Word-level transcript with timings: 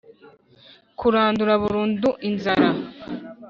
Kurandura 0.99 1.53
burundu 1.61 2.09
inzara 2.29 2.69